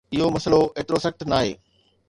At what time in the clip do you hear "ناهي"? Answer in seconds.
1.31-1.53